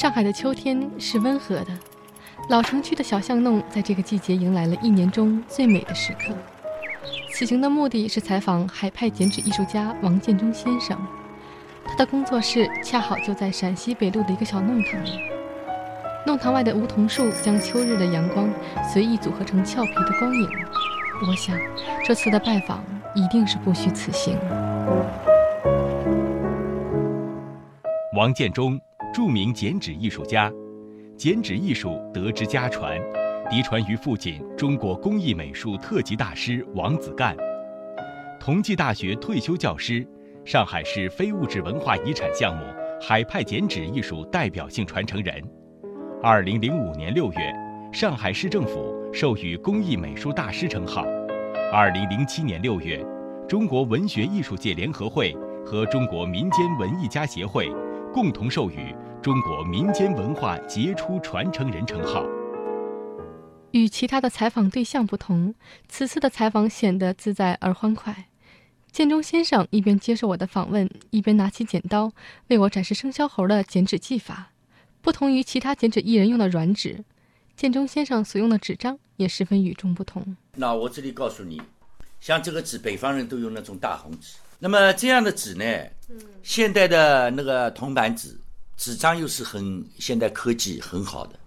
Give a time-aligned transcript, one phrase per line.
[0.00, 1.66] 上海的秋天是温和的，
[2.48, 6.34] 老城区的小巷弄在这个季节迎来了一年中最美的时刻。
[7.30, 10.98] 此行的目的是采访海派剪纸艺术家王建中先生，
[11.84, 15.20] 他的工作室恰好就在陕西北路的一个小弄堂里。
[16.26, 18.48] 弄堂外的梧桐树将秋日的阳光
[18.90, 20.48] 随意组合成俏皮的光影。
[21.28, 21.54] 我想，
[22.02, 22.82] 这次的拜访
[23.14, 24.38] 一定是不虚此行。
[28.16, 28.80] 王建中，
[29.12, 30.52] 著名剪纸艺术家，
[31.16, 32.96] 剪纸艺术得之家传，
[33.50, 37.36] 嫡传于父亲中国工艺美术特级大师王子干，
[38.38, 40.06] 同济大学退休教师，
[40.44, 42.62] 上海市非物质文化遗产项目
[43.00, 45.42] 海派剪纸艺术代表性传承人。
[46.22, 47.52] 二零零五年六月，
[47.92, 51.04] 上海市政府授予工艺美术大师称号。
[51.72, 53.04] 二零零七年六月，
[53.48, 57.68] 中国文学艺术界联合会和中国民间文艺家协会。
[58.12, 62.24] 共同授予中国民间文化杰出传承人称号。
[63.70, 65.54] 与其他的采访对象不同，
[65.88, 68.26] 此次的采访显得自在而欢快。
[68.90, 72.10] 建中先生一边接受我的访问，一边拿起剪刀
[72.48, 74.50] 为我展示生肖猴的剪纸技法。
[75.00, 77.04] 不同于其他剪纸艺人用的软纸，
[77.54, 80.36] 建中先生所用的纸张也十分与众不同。
[80.56, 81.62] 那我这里告诉你，
[82.20, 84.34] 像这个纸，北方人都用那种大红纸。
[84.62, 85.64] 那么这样的纸呢？
[86.42, 88.38] 现代的那个铜版纸，
[88.76, 91.38] 纸张又是很现代科技很好的，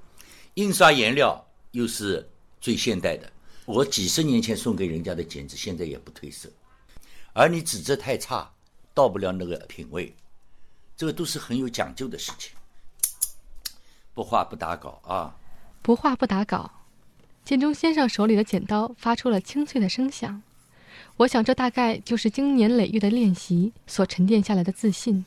[0.56, 2.28] 印刷颜料又是
[2.60, 3.32] 最现代的。
[3.66, 6.50] 我几十年前送给人家的剪纸，现在也不褪色。
[7.34, 8.52] 而你纸质太差，
[8.94, 10.14] 到不了那个品位。
[10.98, 12.52] 这个都是很有讲究的事情。
[14.14, 15.36] 不画不打稿啊！
[15.82, 16.72] 不画不打稿。
[17.44, 20.42] 建中先生手里的剪刀发出了清脆的声响。
[21.16, 25.24] 我想，这大概就是经年累月的练习所沉淀下来的自信。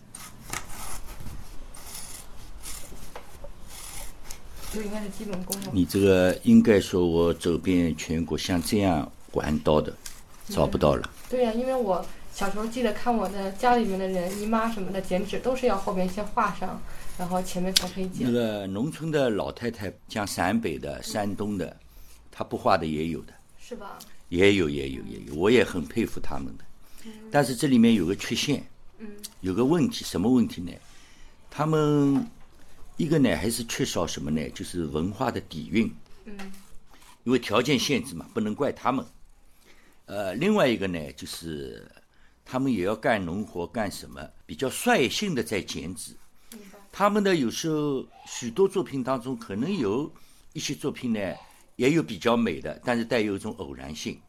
[4.73, 9.95] 这应该是基本功你这个应该说，我走遍全国，像这样玩刀的，
[10.48, 11.08] 找不到了。
[11.30, 16.83] 对呀，因为我小时候记得看我的家里面的人，姨妈什么的剪纸，都是要后边先画上，
[17.17, 18.27] 然后前面才可以剪。
[18.27, 21.74] 那个农村的老太太，像陕北的、山东的，
[22.33, 23.33] 她不画的也有的。
[23.61, 23.97] 是吧？
[24.29, 26.64] 也有也有也有，我也很佩服他们的，
[27.31, 28.67] 但是这里面有个缺陷，
[29.41, 30.73] 有个问题，什么问题呢？
[31.48, 32.27] 他们
[32.97, 34.51] 一个呢还是缺少什么呢？
[34.51, 35.92] 就是文化的底蕴，
[37.23, 39.07] 因为条件限制嘛，不能怪他们。
[40.07, 41.89] 呃，另外一个呢，就是
[42.45, 46.13] 他们也要干农活，干什么比较率性的在剪纸。
[46.91, 50.13] 他们的有时候许多作品当中，可能有
[50.53, 51.20] 一些作品呢。
[51.77, 54.20] 也有比较美的，但是带有一种偶然性。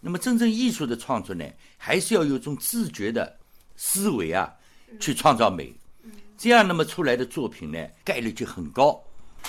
[0.00, 1.44] 那么，真正艺术的创作呢，
[1.76, 3.36] 还是要有一种自觉的
[3.76, 4.52] 思维啊，
[5.00, 5.74] 去创造美。
[6.38, 9.02] 这样，那么出来的作品呢，概率就很高。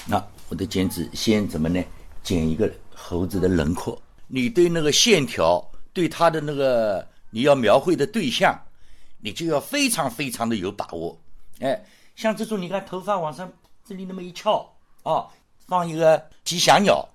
[0.06, 1.84] 那我的剪纸先怎么呢？
[2.24, 4.02] 剪一个猴子的轮廓。
[4.28, 8.60] 你对那个线条，对它的那个你要描绘的对象，
[9.22, 11.20] 你就要非常非常的有把握。
[11.60, 13.52] 哎，像这种，你看头发往上
[13.86, 14.66] 这里那么一翘
[15.04, 15.28] 啊，
[15.68, 17.08] 放一个吉祥鸟。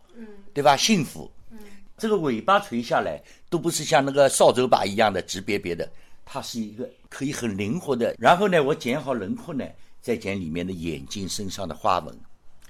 [0.54, 0.76] 对吧？
[0.76, 1.58] 幸福，嗯，
[1.96, 5.90] 这个尾巴垂下来都不是像那个扫帚把一样的直瘪瘪的，
[6.24, 8.14] 它是一个可以很灵活的。
[8.18, 9.64] 然后呢，我剪好轮廓呢，
[10.00, 12.14] 再剪里面的眼睛、身上的花纹，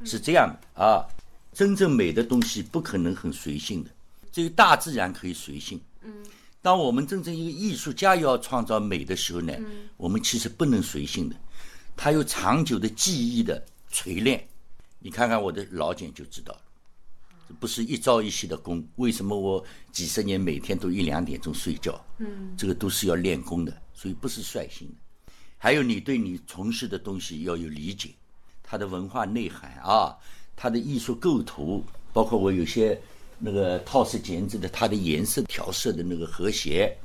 [0.04, 1.06] 是这样的啊。
[1.52, 3.90] 真正美的东西不可能很随性的，
[4.32, 5.78] 只有大自然可以随性。
[6.00, 6.24] 嗯，
[6.62, 9.52] 当我们真正一个艺术家要创造美的时候呢，
[9.98, 11.36] 我们其实不能随性的，
[11.94, 14.42] 它有长久的记忆的锤炼。
[14.98, 16.60] 你看看我的老茧就知道了。
[17.60, 22.04] 不是一朝一夕的功，为什么我几十年每天都一两点钟睡觉？
[22.18, 24.94] 嗯，这个都是要练功的，所以不是率性的。
[25.58, 28.10] 还有你对你从事的东西要有理解，
[28.62, 30.16] 它的文化内涵啊，
[30.56, 33.00] 它的艺术构图，包括我有些
[33.38, 36.96] 那个套式剪纸的，它的颜色调色的那个和谐，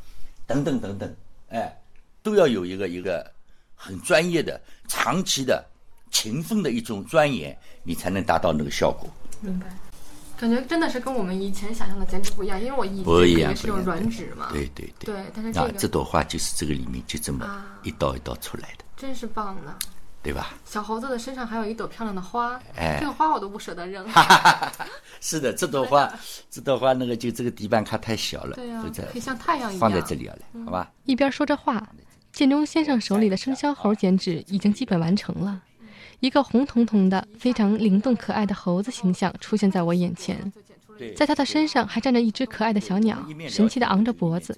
[0.47, 1.15] 等等等等，
[1.49, 1.79] 哎，
[2.23, 3.31] 都要有一个一个
[3.75, 5.63] 很专业的、长期的、
[6.09, 9.07] 勤奋的一种钻研，你才能达到那个效果。
[9.39, 9.77] 明白。
[10.39, 12.85] 感觉真的是跟我们以前想象的剪纸不一样，因为我
[13.25, 14.49] 以前是用软纸嘛。
[14.51, 15.13] 对对对。
[15.15, 18.85] 对，但是这个这朵花就是这个里面就这么一刀一刀出来的。
[18.95, 19.75] 真是棒呢。
[20.23, 20.55] 对吧？
[20.65, 24.05] 小猴子的身上还有一朵漂亮的花，哎，这个花我都不舍得扔。
[25.21, 26.11] 是的，这朵花，
[26.51, 30.91] 这朵花那个就这个底板卡太小了，对呀，可以像太阳一样放在这里了，好吧？
[31.05, 31.81] 一边说着话，
[32.33, 35.61] 建中先生手里的生肖猴剪纸已经基本完成了。
[36.19, 40.51] 一个红彤彤的、非常灵动可爱的猴子形象出现在我眼前，
[41.15, 44.57] 在它的身上还站着一只可爱的小鸟，神奇的昂着脖子。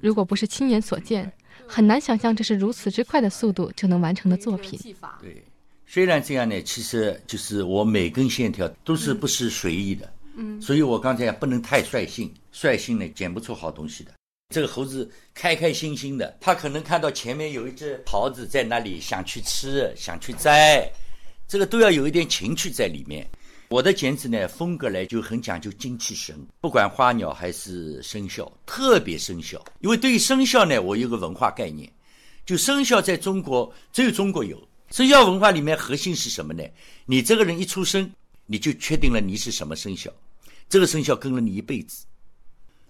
[0.00, 1.30] 如果不是亲眼所见，
[1.66, 4.78] 很难想象这是如此之快的速度就能完成的作品。
[5.20, 5.44] 对，
[5.86, 14.12] 虽然这样呢，其实就是我每根线条都是不是随意的，嗯，所以我刚才不能太率性，率性呢剪不出好东西的。
[14.54, 20.90] 这个猴子开开心心的，他可能看到前面有一只桃子在那里，想去吃，想去摘，
[21.46, 23.28] 这个都要有一点情趣在里面。
[23.68, 29.62] 我的剪纸呢，风格呢就很讲究精气神，不管花鸟还是生肖，特别生肖。
[29.80, 31.92] 因为对于生肖呢，我有个文化概念，
[32.46, 34.66] 就生肖在中国只有中国有。
[34.90, 36.64] 生肖文化里面核心是什么呢？
[37.04, 38.10] 你这个人一出生，
[38.46, 40.10] 你就确定了你是什么生肖，
[40.70, 42.06] 这个生肖跟了你一辈子。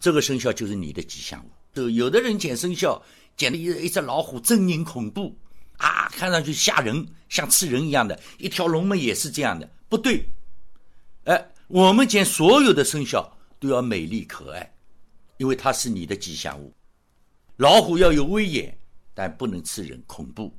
[0.01, 1.51] 这个生肖就是你的吉祥物。
[1.75, 3.01] 就有的人剪生肖，
[3.37, 5.37] 剪的一一只老虎狰狞恐怖
[5.77, 8.19] 啊，看上去吓人，像吃人一样的。
[8.39, 10.25] 一条龙嘛也是这样的，不对。
[11.25, 13.31] 哎，我们剪所有的生肖
[13.61, 14.73] 都要美丽可爱，
[15.37, 16.73] 因为它是你的吉祥物。
[17.57, 18.77] 老虎要有威严，
[19.15, 20.51] 但不能吃人恐怖；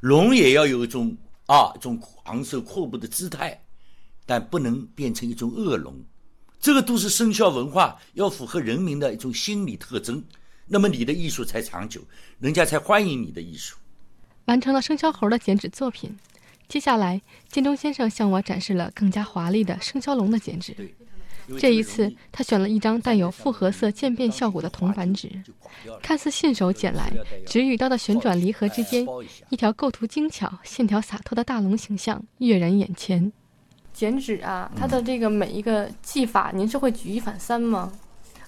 [0.00, 3.60] 龙也要有一种啊，一种昂首阔步的姿态，
[4.26, 5.98] 但不能变成一种恶龙。
[6.62, 10.22] 这个都是生肖文化，要符合人民的一种心理特征，
[10.68, 12.00] 那么你的艺术才长久，
[12.38, 13.76] 人家才欢迎你的艺术。
[14.44, 16.16] 完成了生肖猴的剪纸作品，
[16.68, 20.94] 接下来建中先生向我展示了更加华丽的生肖龙的剪纸。
[21.58, 25.28] 这一次，他选了一张带有复合色渐变效果的铜板纸，
[26.00, 27.12] 看似信手剪来，
[27.44, 29.04] 纸与刀的旋转离合之间，
[29.48, 33.32] 一条构图精巧、线条洒脱的大龙形象跃然眼前。
[33.92, 37.92] 剪纸啊，它的这个每一个技法，您是会举一反三吗？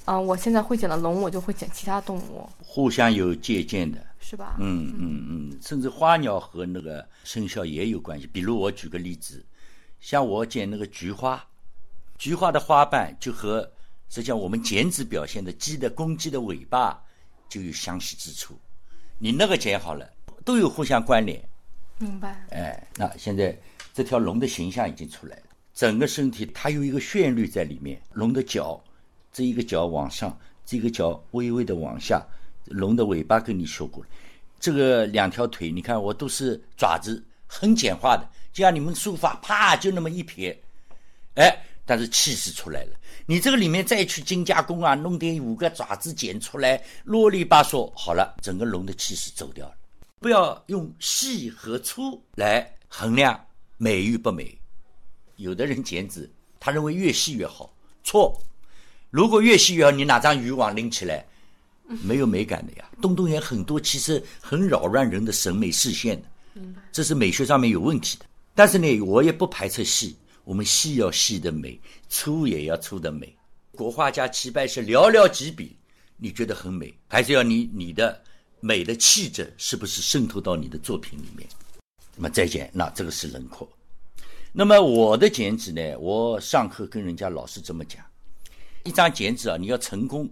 [0.05, 4.57] 啊，我现在会剪了龙，我就会剪其他动物，互相有借鉴的，是吧？
[4.59, 8.27] 嗯嗯嗯，甚至花鸟和那个生肖也有关系。
[8.27, 9.45] 比如我举个例子，
[10.01, 11.43] 像我剪那个菊花，
[12.19, 13.63] 菊花的花瓣就和
[14.11, 17.03] 实际上我们剪纸表现的鸡的公鸡的尾巴
[17.49, 18.59] 就有相似之处。
[19.19, 20.07] 你那个剪好了，
[20.45, 21.43] 都有互相关联。
[21.99, 22.45] 明白。
[22.51, 23.57] 哎，那现在。
[23.95, 25.43] 这条龙的形象已经出来了，
[25.73, 28.03] 整个身体它有一个旋律在里面。
[28.13, 28.83] 龙的脚，
[29.33, 30.37] 这一个脚往上，
[30.67, 32.21] 这个脚微微的往下。
[32.65, 34.11] 龙的尾巴跟你说过了，
[34.59, 40.59] 这个两条腿，你看我都是爪子，很简化的，就像你们书法，啪就那么一撇，
[41.37, 41.57] 哎，
[41.87, 42.97] 但是气势出来了。
[43.27, 49.75] 你这个里面再去精加工啊，弄点五个爪子剪出来，啰里吧嗦，好了，整个龙的气势走掉了。
[50.19, 53.39] 不要用细和粗来衡量。
[53.77, 54.57] 美与不美，
[55.37, 56.31] 有的人剪纸，
[56.61, 58.41] 他认为越细越好，错。
[59.11, 61.27] 如果越细越好，你拿张渔网拎起来，
[62.03, 62.91] 没有美感的呀。
[63.03, 66.63] 洞洞眼很多，其实很扰乱人的审美视线的，
[66.93, 68.27] 这是美学上面有问题的。
[68.55, 73.37] 但是呢，我也不排斥细，我们细要细的美，粗也要粗的美。
[73.73, 75.77] 国画家齐白石寥寥几笔，
[76.17, 78.23] 你觉得很美，还是要你你的
[78.61, 81.49] 美的气质是不是渗透到你的作品里面？
[82.17, 83.69] 那么再剪，那这个是轮廓。
[84.53, 85.97] 那么我的剪纸呢？
[85.99, 88.05] 我上课跟人家老师这么讲：
[88.85, 90.31] 一张剪纸啊，你要成功，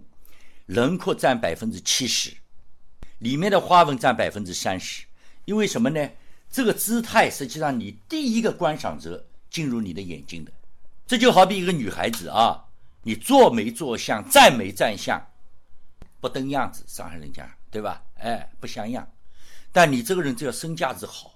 [0.67, 2.31] 轮廓占百分之七十，
[3.19, 5.03] 里面的花纹占百分之三十。
[5.43, 6.09] 因为什么呢？
[6.49, 10.51] 这个姿态实际上你第一个观赏者进入你的眼睛的。
[11.05, 12.63] 这就好比一个女孩子啊，
[13.01, 15.21] 你做没做相，站没站相，
[16.21, 18.01] 不登样子，伤害人家对吧？
[18.15, 19.05] 哎，不像样。
[19.73, 21.32] 但你这个人只要身价值好。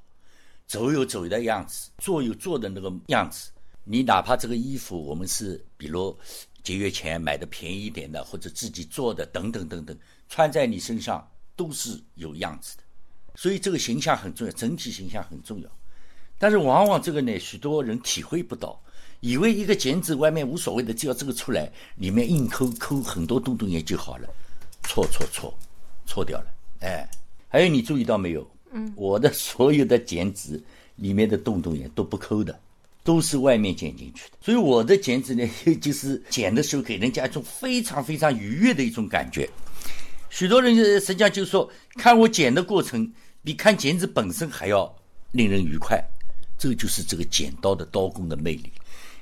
[0.68, 3.52] 走有走的样子，坐有坐的那个样子。
[3.86, 6.16] 你哪怕这个衣服，我们是比如
[6.62, 9.98] 节约钱买的便宜一点的，或者自己做的等等等等，
[10.28, 12.84] 穿在你身上都是有样子的。
[13.36, 15.70] 所以这个形象很重要，整体形象很重要。
[16.38, 18.78] 但是往往这个呢，许多人体会不到，
[19.22, 24.28] 以为一个剪纸外面无所谓的，只要这个出来，里面硬抠抠很多洞洞眼就好了。
[24.84, 25.58] 错错错，
[26.06, 26.48] 错掉了。
[26.82, 27.10] 哎，
[27.48, 28.46] 还有你注意到没有？
[28.72, 30.62] 嗯，我的所有的剪纸
[30.96, 32.60] 里面的洞洞眼都不抠的，
[33.04, 34.38] 都是外面剪进去的。
[34.42, 35.48] 所以我的剪纸呢，
[35.80, 39.50] 就是剪的时候给人家一种非常非常愉悦的一种感觉。
[40.30, 43.12] 许多人实际上就说，看我剪的过程
[43.44, 44.94] 比看剪纸本身还要
[45.32, 46.04] 令人愉快。
[46.58, 48.72] 这个就是这个剪刀的刀工的魅力。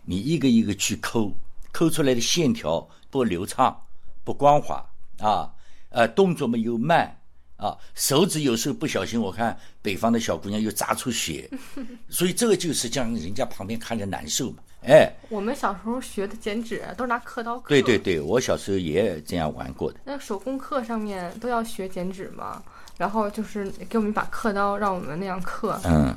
[0.05, 1.31] 你一个一个去抠，
[1.71, 3.79] 抠出来的线条不流畅、
[4.23, 4.83] 不光滑
[5.19, 5.51] 啊，
[5.89, 7.15] 呃，动作嘛又慢。
[7.57, 11.49] 啊，手指有时候不小心，我看北方的小姑娘又扎出血，
[12.09, 14.57] 所以这个就是让人家旁边看着难受嘛。
[14.87, 17.69] 哎，我们小时候学的剪纸都是拿刻刀刻。
[17.69, 19.99] 对对对，我小时候也这样玩过的。
[20.03, 22.61] 那手工课上面都要学剪纸嘛，
[22.97, 25.79] 然后就是给我们一把刻刀，让我们那样刻。
[25.85, 26.15] 嗯。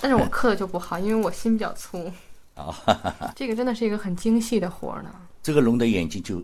[0.00, 2.12] 但是我刻的就不好，因为我心比较粗。
[2.54, 2.76] 啊，
[3.34, 5.10] 这个真的是一个很精细的活呢。
[5.42, 6.40] 这个龙的眼睛就。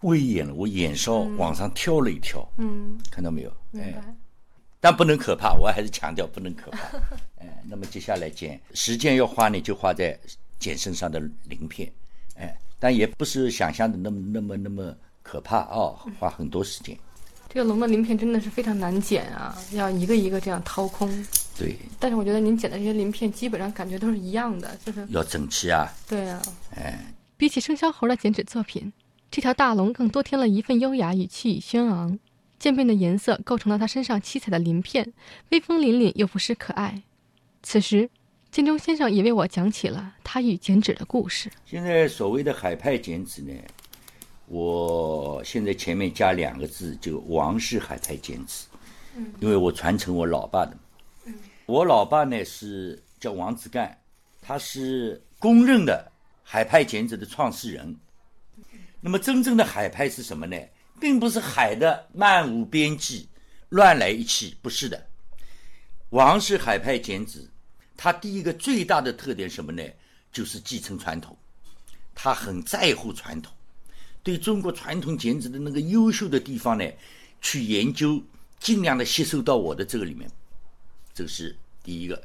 [0.00, 3.52] 威严了，我眼梢往上挑了一挑，嗯，看到没有？
[3.74, 3.94] 哎。
[4.82, 6.78] 但不能可怕，我还是强调不能可怕。
[7.36, 10.18] 哎，那么接下来剪时间要花呢，就花在
[10.58, 11.92] 剪身上的鳞片，
[12.36, 16.96] 哎，但也不是想象的那么那么那么可怕哦，花很多时间。
[17.52, 21.10] 这个龙的鳞片真的是非常难剪啊，要一个一个这样掏空。
[21.58, 25.92] 对，但是我觉得您剪的这些鳞片基本上感觉都是一样的，就是要整齐啊。
[26.08, 26.40] 对啊，
[26.74, 28.90] 哎，比起生肖猴的剪纸作品，
[29.30, 32.18] 这条大龙更多添了一份优雅与气宇轩昂。
[32.58, 35.14] 渐变的颜色构成了它身上七彩的鳞片，
[35.48, 37.02] 威风凛凛又不失可爱。
[37.62, 38.10] 此时，
[38.50, 41.50] 金钟先生也为我讲起了他与剪纸的故事。
[41.64, 43.52] 现在所谓的海派剪纸呢，
[44.46, 48.66] 我现在前面加两个字，就王氏海派剪纸。
[49.16, 50.76] 嗯，因为我传承我老爸的。
[51.24, 51.34] 嗯，
[51.64, 53.96] 我老爸呢是叫王子干，
[54.42, 57.96] 他是公认的海派剪纸的创始人。
[59.00, 60.56] 那么，真正的海派是什么呢？
[61.00, 63.26] 并不是海的漫无边际、
[63.70, 65.06] 乱来一气，不是的。
[66.10, 67.48] 王氏海派剪纸，
[67.96, 69.82] 它第一个最大的特点什么呢？
[70.32, 71.36] 就是继承传统，
[72.14, 73.52] 他很在乎传统，
[74.22, 76.88] 对中国传统剪纸的那个优秀的地方呢，
[77.40, 78.22] 去研究，
[78.60, 80.30] 尽量的吸收到我的这个里面。
[81.12, 82.22] 这是第一个，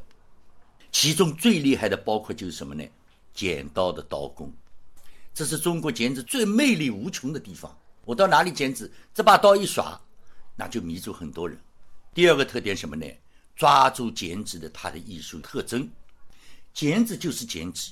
[0.91, 2.83] 其中最厉害的包括就是什么呢？
[3.33, 4.53] 剪刀的刀工，
[5.35, 7.77] 这是中国剪纸最魅力无穷的地方。
[8.05, 9.99] 我到哪里剪纸，这把刀一耍，
[10.55, 11.59] 那就迷住很多人。
[12.13, 13.05] 第二个特点什么呢？
[13.53, 15.91] 抓住剪纸的它的艺术特征。
[16.73, 17.91] 剪纸就是剪纸。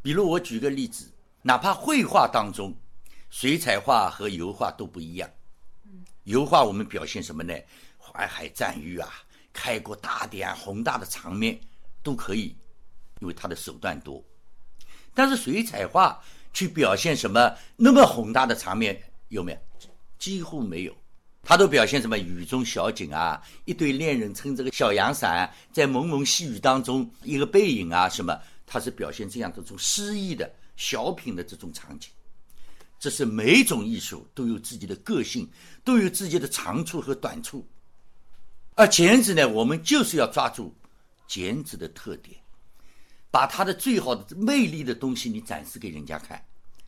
[0.00, 1.12] 比如我举个例子，
[1.42, 2.74] 哪怕绘画当中，
[3.28, 5.28] 水彩画和油画都不一样。
[6.24, 7.54] 油画我们表现什么呢？
[7.98, 9.10] 淮海战役啊，
[9.52, 11.60] 开国大典、宏大的场面
[12.02, 12.56] 都可以，
[13.20, 14.24] 因为它的手段多。
[15.12, 16.18] 但是水彩画
[16.52, 19.00] 去表现什么那么宏大的场面？
[19.28, 19.58] 有没有？
[20.18, 20.96] 几乎没有，
[21.42, 28.38] 他都表现什么雨中小景啊，一对恋人撑着个小阳伞，在蒙蒙细雨当中一个背影啊，什么？
[28.66, 32.08] 他是表现这样这种诗意的小品的这种场景。
[32.98, 35.50] 这是每种艺术都有自己的个性，
[35.82, 37.66] 都有自己的长处和短处。
[38.74, 40.72] 而剪纸呢，我们就是要抓住
[41.26, 42.36] 剪纸的特点，
[43.32, 46.40] 把他的最好的魅力的东西你展示给人家看，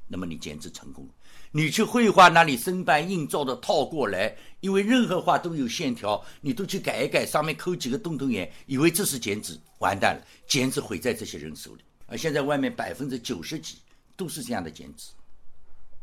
[0.06, 1.12] 那么你剪纸成功了。
[1.50, 11.82] 你去绘画那里生搬硬造的套过来，因为任何画都有线条，你都去改一改，上面抠几个洞洞眼，以为这是剪纸，完蛋了，剪纸毁在这些人手里。
[12.06, 13.78] 而现在外面百分之九十几
[14.16, 15.12] 都是这样的剪纸，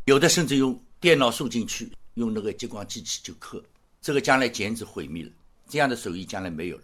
[0.06, 3.64] 有的甚至用电脑输进去，用那个激光机器就刻，
[4.02, 5.32] 这个将来剪纸毁灭了，
[5.70, 6.84] 这样的手艺将来没有了。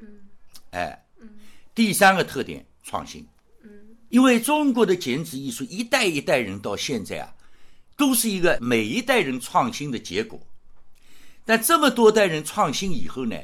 [0.00, 0.08] 嗯，
[0.72, 1.30] 哎，嗯，
[1.74, 3.26] 第三个特点创新，
[3.62, 3.70] 嗯，
[4.08, 7.34] 因为中国的剪纸艺术一代一代人到现在啊。
[7.98, 10.40] 都是一个每一代人创新的结果，
[11.44, 13.36] 但这么多代人创新以后呢，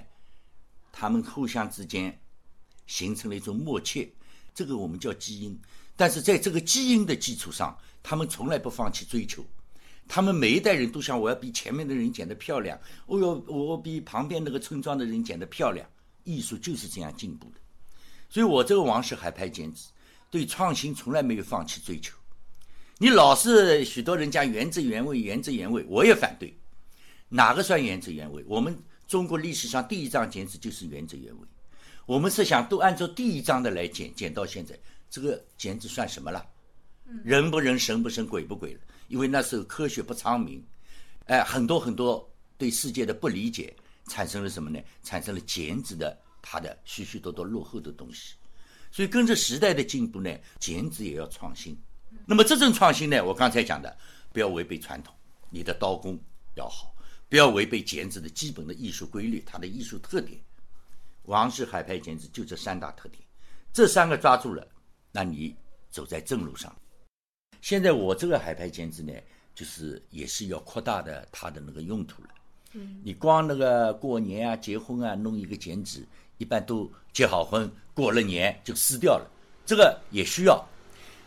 [0.92, 2.20] 他们互相之间
[2.86, 4.14] 形成了一种默契，
[4.54, 5.60] 这个我们叫基因。
[5.96, 9.44] 但是在这个基因的基础上，他们从来不放弃追求，
[10.06, 15.84] 他们每一代人都想我要比前面的人剪得漂亮，我要我比旁边那个村庄的人剪得漂亮。
[16.22, 17.56] 艺术就是这样进步的，
[18.34, 19.84] 所以我这个王氏海派剪纸
[20.28, 22.16] 对创新从来没有放弃追求。
[22.98, 26.52] 你老是许多人讲原汁原味，原汁原味，我也反对。
[27.28, 28.44] 哪个算原汁原味？
[28.48, 28.76] 我们
[29.06, 31.46] 中国历史上第一张剪纸就是原汁原味。
[32.06, 34.76] 我们是想都按照第一张的来剪，剪到现在，
[35.08, 36.44] 这个剪纸算什么了？
[37.22, 38.80] 人不人，神不神，鬼不鬼了。
[39.06, 40.60] 因为那时候科学不昌明，
[41.26, 43.72] 哎，很多很多对世界的不理解，
[44.08, 44.80] 产生了什么呢？
[45.04, 48.34] 产生了剪纸的它的许许多多落后的东西。
[48.92, 51.76] 所以跟着时代的进步呢，剪纸也要创新。
[52.26, 53.96] 那么这种创新呢，我刚才讲的，
[54.32, 55.12] 不要违背传统，
[55.50, 56.16] 你的刀工
[56.54, 56.94] 要好，
[57.28, 60.38] 不要违背剪纸的基本的艺术规律，它的艺术特点。
[61.24, 63.20] 王氏海派剪纸就这三大特点，
[63.72, 64.64] 这三个抓住了，
[65.10, 65.56] 那你
[65.90, 66.74] 走在正路上。
[67.60, 69.12] 现在我这个海派剪纸呢，
[69.54, 72.28] 就是也是要扩大的它的那个用途了。
[72.74, 76.06] 嗯，你光那个过年啊、结婚啊弄一个剪纸，
[76.38, 79.30] 一般都结好婚过了年就撕掉了，
[79.64, 80.64] 这个也需要。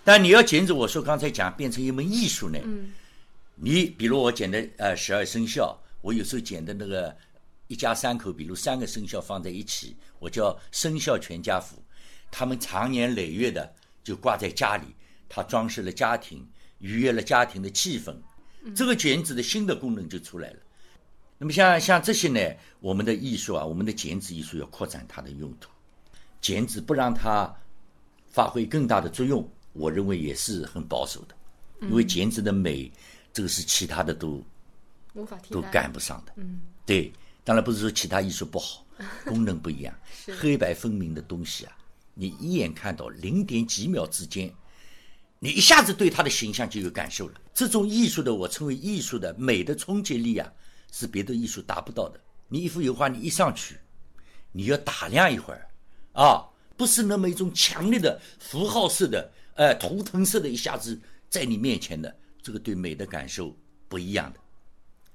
[0.03, 2.59] 但你要剪纸，我说刚才讲变成一门艺术呢。
[2.63, 2.91] 嗯，
[3.55, 7.15] 你比如我剪的呃十二生肖，我有时候剪的那个
[7.67, 11.83] 一家三口，比如三个生肖放在一起，我叫生肖全家福，
[12.31, 13.73] 他们长年累月的
[14.03, 14.85] 就挂在家里，
[15.27, 16.47] 它装饰了家庭，
[16.79, 18.15] 愉悦了家庭的气氛，
[18.73, 20.59] 这个剪纸的新的功能就出来了。
[21.37, 22.39] 那么像像这些呢，
[22.79, 25.69] 我们的艺术啊，我们的剪纸艺术要扩展它的用途，
[26.41, 27.53] 剪纸不让它
[28.25, 29.47] 发挥更大的作用。
[29.73, 31.35] 我认为也是很保守的，
[31.81, 32.91] 因为剪纸的美，
[33.31, 34.43] 这个是其他的都
[35.13, 36.33] 无法替都赶不上的。
[36.37, 37.13] 嗯，对
[37.43, 38.83] 当然不是说其他艺术不好，
[39.23, 39.93] 功能不一样，
[40.39, 41.77] 黑白分明的东西啊，
[42.15, 44.51] 你一眼看到零点几秒之间，
[45.37, 47.35] 你一下子对他的形象就有感受了。
[47.53, 50.51] 这种艺术的，我称为艺术的美的冲击力啊，
[50.91, 52.19] 是别的艺术达不到的。
[52.47, 53.77] 你一幅油画，你一上去，
[54.51, 55.67] 你要打量一会儿，
[56.13, 63.55] 啊，不是那么一种强烈的符号式的，呃，图腾式的，一下子在你面前的，这个对美的感受
[63.87, 64.39] 不一样的。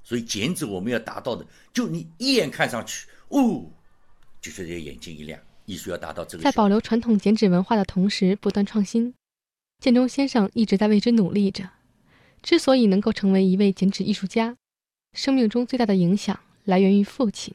[0.04, 3.64] 所以剪纸我们要达到的，就你一眼看上去，哦，
[4.40, 5.40] 就觉得眼睛一亮。
[5.64, 6.42] 艺术要达到这个。
[6.42, 9.14] 在保留传统剪纸文化的同时，不断创新，
[9.78, 11.70] 建中先生一直在为之努力着。
[12.42, 14.56] 之所以能够成为一位剪纸艺术家，
[15.12, 17.54] 生命中最大的影响来源于父亲，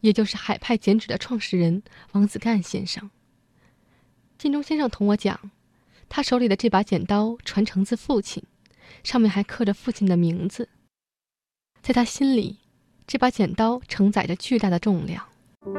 [0.00, 3.08] 也就是海派剪纸的创始人王子干先生。
[4.36, 5.52] 建中先生同我讲，
[6.08, 8.42] 他手里的这把剪刀传承自父亲，
[9.04, 10.68] 上面还刻着父亲的名字。
[11.80, 12.58] 在他心里，
[13.06, 15.24] 这把剪刀承载着巨大的重量。
[15.62, 15.72] 我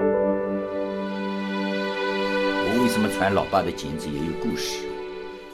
[2.81, 4.87] 为什么传老爸的剪纸也有故事？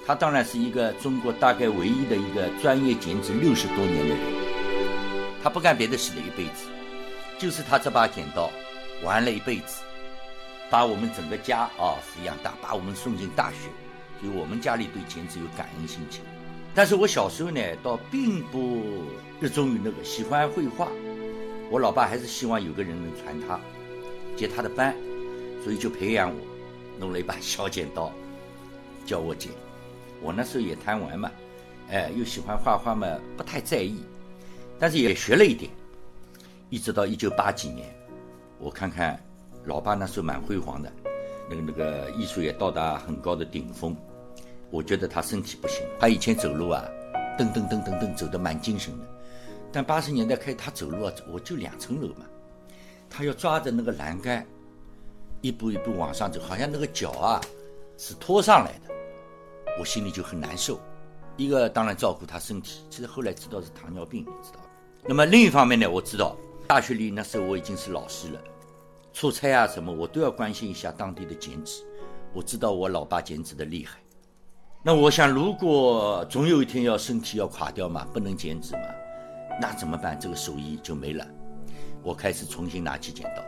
[0.05, 4.36] 他当然是一个中国大概唯一的一个专业剪纸六十多年的人。
[5.47, 6.67] 他不干别的事了一辈子，
[7.39, 8.51] 就是他这把剪刀
[9.01, 9.81] 玩了一辈子，
[10.69, 13.69] 把我们整个家啊抚养大，把我们送进大学，
[14.19, 16.21] 所以我们家里对剪纸有感恩心情。
[16.75, 19.05] 但是我小时候呢，倒并不
[19.39, 20.89] 热衷于那个，喜欢绘画。
[21.69, 23.57] 我老爸还是希望有个人能传他，
[24.35, 24.93] 接他的班，
[25.63, 26.35] 所以就培养我，
[26.99, 28.11] 弄了一把小剪刀，
[29.05, 29.53] 教我剪。
[30.21, 31.31] 我那时候也贪玩嘛，
[31.89, 34.03] 哎，又喜欢画画嘛，不太在意，
[34.79, 35.71] 但是也学了一点。
[36.69, 37.87] 一直到一九八几年，
[38.59, 39.17] 我看看，
[39.63, 40.91] 老爸那时候蛮辉煌的，
[41.49, 43.95] 那个那个艺术也到达很高的顶峰。
[44.69, 46.83] 我觉得他身体不行，他以前走路啊，
[47.39, 49.05] 噔噔噔噔噔走得蛮精神的。
[49.71, 52.25] 但八十年代开他走路啊，我就两层楼嘛，
[53.09, 54.45] 他要抓着那个栏杆，
[55.39, 57.39] 一步一步往上走，好像那个脚啊
[57.97, 58.93] 是拖上来的，
[59.79, 60.77] 我心里就很难受。
[61.37, 64.59] 一个当然照顾他身体，其实后来知道是糖尿病，你知道。
[65.05, 66.35] 那么另一方面呢，我知道
[66.67, 68.39] 大学里那时候我已经是老师了，
[69.13, 71.83] 出差啊什么我都要关心一下当地的剪纸，
[72.33, 73.97] 我知道我老爸剪纸的厉害。
[74.83, 78.81] 那我想，如果总有一天要身体要垮掉嘛，不能剪纸嘛，
[79.59, 80.17] 那怎么办？
[80.19, 81.25] 这个手艺就没了。
[82.03, 83.43] 我开始重新拿起剪刀。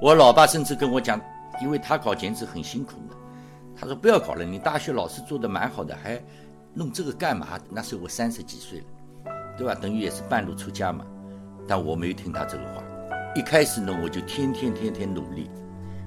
[0.00, 1.20] 我老爸甚至跟我讲，
[1.62, 3.16] 因为他搞剪纸很辛苦的，
[3.76, 6.22] 他说不要搞了，你大学老师做的蛮好的，还
[6.74, 7.58] 弄这个干嘛？
[7.70, 8.84] 那时候我三十几岁了，
[9.56, 9.74] 对吧？
[9.74, 11.04] 等于也是半路出家嘛。
[11.66, 12.82] 但我没有听他这个话。
[13.34, 15.50] 一开始呢，我就天天天天努力，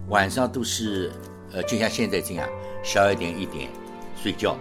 [0.10, 1.12] 晚上都是，
[1.52, 2.48] 呃，就像现在这样，
[2.84, 3.70] 十二点一点
[4.16, 4.56] 睡觉。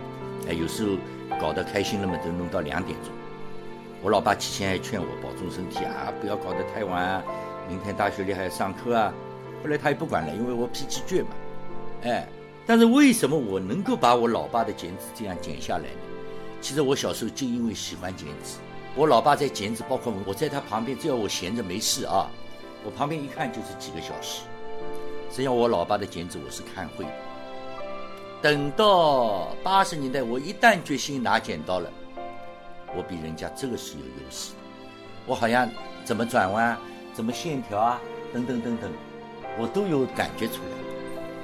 [0.49, 0.97] 哎，有时候
[1.41, 3.13] 搞得开心了嘛，都弄到两点钟。
[4.03, 7.23] 我老爸提前还劝我保重身体啊，不要搞得太晚啊，
[7.69, 9.13] 明天大学里还要上课啊。
[9.63, 11.31] 后来他也不管了，因为我脾气倔嘛。
[12.05, 12.27] 哎，
[12.67, 16.01] 但是为什么我能够把我老爸的剪纸这样剪下来呢？
[16.61, 18.59] 其实我小时候就因为喜欢剪纸，
[18.97, 22.31] 我老爸在剪纸，包括我在他旁边，只要我闲着没事啊，
[22.83, 24.41] 我旁边一看就是几个小时。
[25.31, 27.11] 实际上我老爸的剪纸我是看会的。
[28.41, 31.91] 等到八十年代，我一旦决心拿剪刀了，
[32.97, 34.57] 我比人家这个是有优势的。
[35.27, 35.69] 我好像
[36.03, 36.75] 怎么转弯、
[37.13, 38.01] 怎么线条啊，
[38.33, 38.91] 等等等等，
[39.59, 40.71] 我都有感觉出来。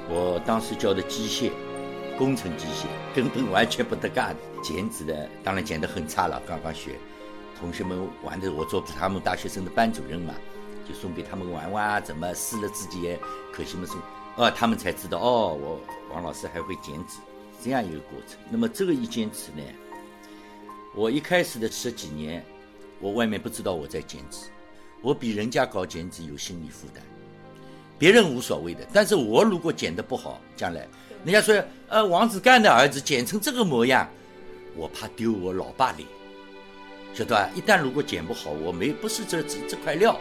[0.09, 1.51] 我当时教的机械、
[2.17, 2.85] 工程机械
[3.15, 6.95] 根本完全不得干的，剪纸的当然剪得很差了，刚刚学。
[7.63, 10.35] 同学们玩的，我做他们大学生的班主任嘛，
[10.85, 13.17] 就送给他们玩玩啊，怎么撕了自己也，
[13.53, 13.97] 可惜嘛送。
[14.35, 15.79] 哦，他们才知道哦，我
[16.13, 17.19] 王老师还会剪纸，
[17.63, 18.37] 这样一个过程。
[18.49, 19.63] 那么这个一坚持呢，
[20.93, 22.43] 我一开始的十几年，
[22.99, 24.47] 我外面不知道我在剪纸，
[25.01, 27.01] 我比人家搞剪纸有心理负担，
[27.97, 30.85] 别人无所谓的，但是我如果剪得不好，将来
[31.23, 34.05] 人家说，呃，王子干的儿子剪成这个模样，
[34.75, 36.05] 我怕丢我老爸脸，
[37.13, 37.49] 晓得吧？
[37.55, 40.19] 一旦如果剪不好，我没不是这这这块料，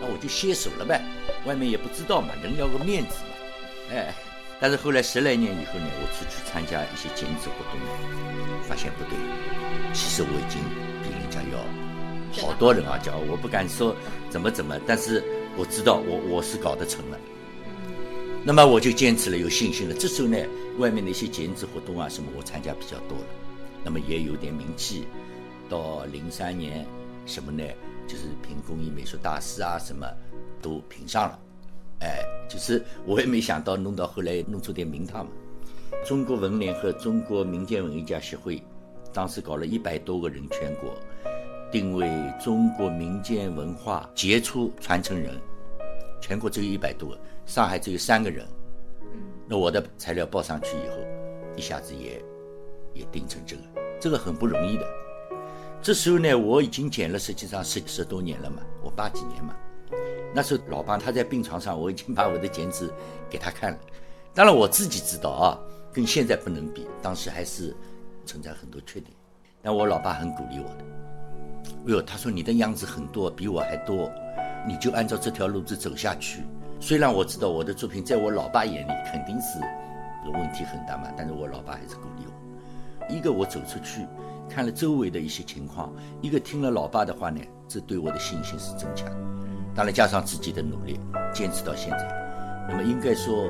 [0.00, 1.02] 那我就歇手了呗，
[1.44, 3.34] 外面也不知道嘛，人要个面子嘛。
[3.90, 4.14] 哎，
[4.60, 9.18] 但是后来十来年以后呢，我出去参加一些剪纸活动呢，发现不对，
[9.92, 10.60] 其实我已经
[11.02, 11.58] 比人家要
[12.46, 13.96] 好多人啊，叫我不敢说
[14.30, 15.24] 怎么怎么，但是
[15.56, 17.18] 我知道我我是搞得成了。
[18.44, 19.94] 那么我就坚持了，有信心了。
[19.94, 20.38] 这时候呢，
[20.78, 23.24] 外面的一些剪纸活动啊什么，我参加比较多了，
[23.82, 25.08] 那么也有点名气。
[25.68, 26.86] 到零三年，
[27.26, 27.62] 什么呢？
[28.06, 30.06] 就是评工艺美术大师啊，什么
[30.62, 31.38] 都评上了。
[32.00, 35.32] 哎，就是我也没想到弄到后来弄出点名堂嘛。
[36.06, 38.62] 中国文联和中国民间文艺家协会
[39.12, 40.94] 当时搞了一百多个人，全国
[41.70, 42.08] 定为
[42.42, 45.38] 中国民间文化杰出传承人，
[46.20, 48.46] 全国只有一百多个，上海只有三个人。
[49.46, 50.96] 那我的材料报上去以后，
[51.56, 52.22] 一下子也
[52.94, 53.62] 也定成这个，
[54.00, 54.86] 这个很不容易的。
[55.80, 59.54] 这时候呢，我已经剪了，实际上十十多年了嘛，我八几年嘛。
[60.34, 62.90] 那时候老爸他在病床上，我已经把我的剪纸
[63.30, 63.78] 给他看了。
[64.34, 65.58] 当然我自己知道啊，
[65.92, 67.74] 跟现在不能比，当时还是
[68.26, 69.10] 存在很多缺点。
[69.62, 70.84] 但我老爸很鼓励我的。
[71.64, 74.10] 哎呦，他说你的样子很多，比我还多，
[74.66, 76.42] 你就按照这条路子走下去。
[76.80, 79.58] 虽然我知道我的作品在我老爸眼里肯定是
[80.32, 83.12] 问题很大嘛，但是我老爸还是鼓励我。
[83.12, 84.06] 一个我走出去
[84.48, 89.08] 看了周围的一些情况，一个听了老爸的话呢，这对我的信心是增强。
[89.74, 90.98] 当然加上自己的努力，
[91.32, 92.66] 坚持到现在。
[92.68, 93.48] 那么应该说，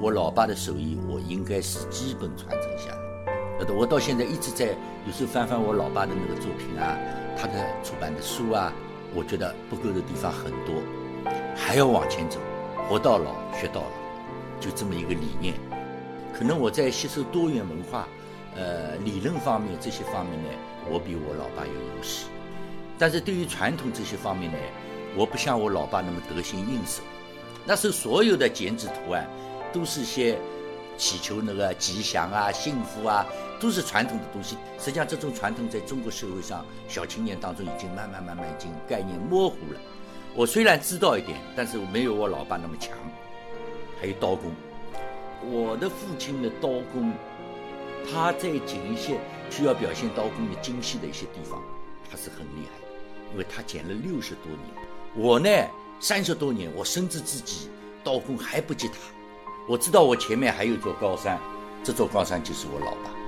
[0.00, 2.98] 我老爸的手艺我应该是基本传承下来。
[3.60, 4.66] 呃，我到现在一直在
[5.06, 6.98] 有时候翻翻我老爸的那个作品啊，
[7.36, 8.72] 他的出版的书啊，
[9.14, 10.74] 我觉得不够的地方很多，
[11.56, 12.38] 还要往前走。
[12.88, 15.54] 活到老学到老，就这么一个理念。
[16.36, 18.08] 可能我在吸收多元文化，
[18.56, 20.48] 呃，理论方面这些方面呢，
[20.90, 22.26] 我比我老爸有优势。
[22.98, 24.58] 但是对于传统这些方面呢，
[25.16, 27.02] 我不像我老爸那么得心应手。
[27.64, 29.28] 那时候所有的剪纸图案，
[29.72, 30.38] 都是些
[30.98, 33.24] 祈求那个吉祥啊、幸福啊，
[33.60, 34.56] 都是传统的东西。
[34.78, 39.80] 实际上，这种传统在中国社会上，小青年当中已经慢慢慢慢已经概念模糊了。
[40.34, 42.96] 我虽然知道一点，但是我没有我老爸那么强。
[44.00, 44.50] 还有刀工，
[45.50, 47.12] 我的父亲的刀工，
[48.12, 49.18] 他在剪一些
[49.50, 51.62] 需要表现刀工的精细的一些地方，
[52.10, 54.68] 他是很厉害的，因为他剪了六十多年。
[55.14, 55.48] 我呢，
[56.00, 57.68] 三十多年，我深知自己
[58.02, 58.94] 刀工还不及他。
[59.68, 61.38] 我知道我前面还有座高山，
[61.84, 63.19] 这座高山就是我老爸。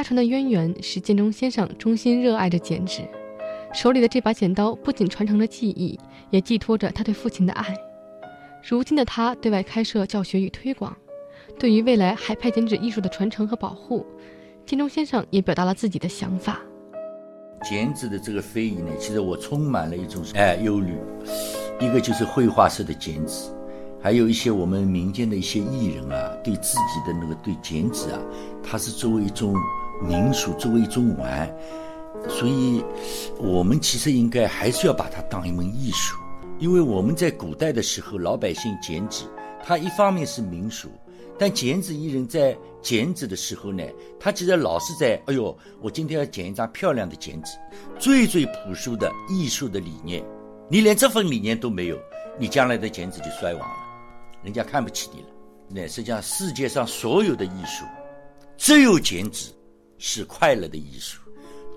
[0.00, 3.02] 家传的渊源使建中先生衷心热爱着剪纸，
[3.74, 7.76] 手里的这把剪刀不仅传承了技艺，也寄托着他对父亲的爱。
[8.66, 10.96] 如今的他对外开设教学与推广，
[11.58, 14.06] 对于未来海派剪纸艺术的传承和保护，
[14.64, 16.62] 建中先生也表达了自己的想法。
[17.62, 20.96] 剪纸的这个非遗呢，其实我充满了一种哎忧虑，
[21.78, 23.50] 一个就是绘画式的剪纸。
[24.02, 28.18] 还有一些我们民间的一些艺人啊，对自己的那个对剪纸啊，
[28.62, 29.54] 他是作为一种
[30.00, 31.52] 民俗，作为一种玩，
[32.28, 32.82] 所以
[33.38, 36.16] 我们其实应该还是要把它当一门艺术，
[36.58, 39.24] 因为我们在古代的时候，老百姓剪纸，
[39.64, 40.88] 它一方面是民俗，
[41.38, 43.84] 但剪纸艺人在剪纸的时候呢，
[44.18, 47.52] 他其实老是在，哎呦，我今天要剪一张漂亮的剪纸，
[47.98, 50.24] 最最朴素的艺术的理念，
[50.68, 51.98] 你连这份理念都没有，
[52.38, 53.76] 你将来的剪纸就衰亡了。
[54.42, 55.26] 人家看不起你了。
[55.68, 57.84] 那实际上，世界上所有的艺术，
[58.56, 59.52] 只有剪纸
[60.00, 61.20] 是快乐的艺术，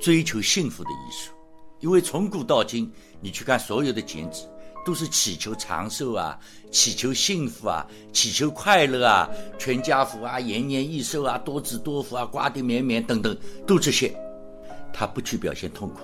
[0.01, 1.31] 追求幸福的艺术。
[1.79, 4.47] 因为从古到今，你去看所有的剪纸，
[4.83, 6.39] 都是祈求长寿啊，
[6.71, 14.11] 祈求幸福啊，祈求快乐啊，全家福啊，延年益寿啊，多子多福啊，瓜瓞绵绵等等，都这些。
[14.91, 15.99] 他不去表现痛苦，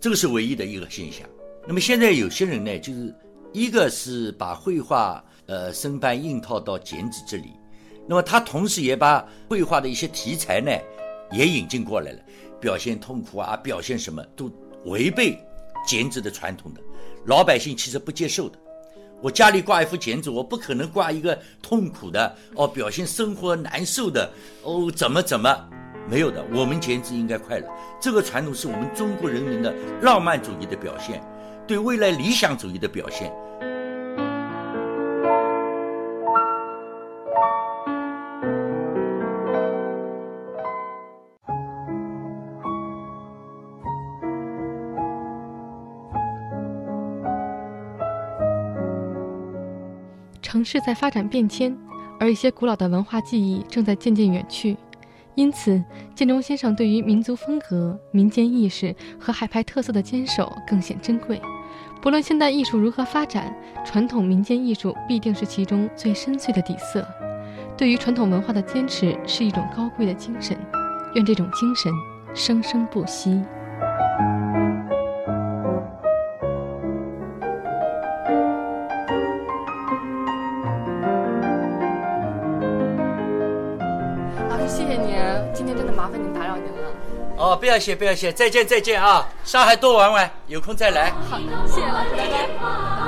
[0.00, 1.26] 这个是唯一的一个现象。
[1.66, 3.14] 那么现在有些人呢，就是
[3.52, 5.24] 一个是把绘画。
[5.46, 7.50] 呃，生搬硬套到剪纸这里，
[8.06, 10.70] 那么他同时也把绘画的一些题材呢，
[11.32, 12.18] 也引进过来了，
[12.60, 14.50] 表现痛苦啊，表现什么都
[14.84, 15.38] 违背
[15.86, 16.80] 剪纸的传统的，
[17.26, 18.58] 老百姓其实不接受的。
[19.20, 24.28] 我家里挂一幅剪纸，我不可能挂一个痛苦的哦，表现生活难受的
[24.62, 25.68] 哦，怎么怎么
[26.10, 26.44] 没有的。
[26.52, 27.68] 我们剪纸应该快乐，
[28.00, 31.22] 这个传统是我们中国人民的浪漫主义的表现，
[31.68, 33.32] 对未来理想主义的表现。
[50.62, 51.76] 城市在发展变迁，
[52.20, 54.76] 而一些古老的文化记忆正在渐渐远去，
[55.34, 55.82] 因此
[56.14, 61.42] 建中先生对于民族风格、民间意识和海派特色的坚守更显珍贵。
[62.00, 63.52] 不论现代艺术如何发展，
[63.84, 67.04] 传统民间艺术必定是其中最深邃的底色。
[67.76, 70.56] 对于传统文化的坚持是一种高贵的精神，
[71.16, 71.92] 愿这种精神
[72.34, 73.42] 生生不息。
[86.02, 86.88] 麻烦您打扰您了。
[87.36, 89.24] 哦，不要谢，不要谢，再见，再见啊！
[89.44, 91.12] 上海多玩玩，有空再来。
[91.30, 93.01] 好的，谢谢老师，拜拜。